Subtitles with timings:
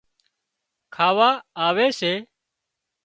[0.95, 2.13] کاواآوي سي